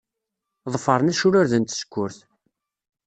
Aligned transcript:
Ḍefṛen 0.73 1.11
acrured 1.11 1.53
n 1.57 1.63
tsekkurt. 1.63 2.17